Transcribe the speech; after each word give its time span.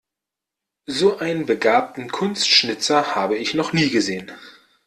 So 0.87 1.19
einen 1.19 1.45
begabten 1.45 2.09
Kunstschnitzer 2.11 3.13
habe 3.13 3.37
ich 3.37 3.53
noch 3.53 3.71
nie 3.71 3.91
gesehen. 3.91 4.31